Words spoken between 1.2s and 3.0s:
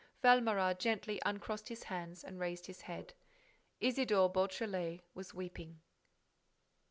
uncrossed his hands and raised his